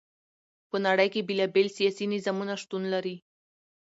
[0.69, 3.15] په نړی کی بیلا بیل سیاسی نظامونه شتون لری.